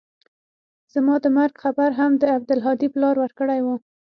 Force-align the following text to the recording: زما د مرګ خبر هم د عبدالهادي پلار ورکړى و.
زما 0.93 1.15
د 1.21 1.25
مرګ 1.37 1.55
خبر 1.63 1.89
هم 1.99 2.11
د 2.17 2.23
عبدالهادي 2.35 2.87
پلار 2.93 3.15
ورکړى 3.19 3.59
و. 3.65 3.67